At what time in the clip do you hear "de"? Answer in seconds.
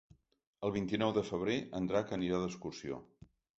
1.19-1.23